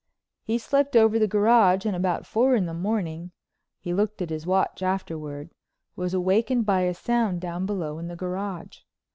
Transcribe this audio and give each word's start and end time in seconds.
He 0.41 0.57
slept 0.57 0.95
over 0.95 1.19
the 1.19 1.27
garage, 1.27 1.85
and 1.85 1.95
about 1.95 2.25
four 2.25 2.55
in 2.55 2.65
the 2.65 2.73
morning—he 2.73 3.93
looked 3.93 4.19
at 4.23 4.31
his 4.31 4.47
watch 4.47 4.81
afterward—was 4.81 6.15
awakened 6.15 6.65
by 6.65 6.81
a 6.81 6.93
sound 6.95 7.39
down 7.39 7.67
below 7.67 7.99
in 7.99 8.07
the 8.07 8.15
garage. 8.15 8.79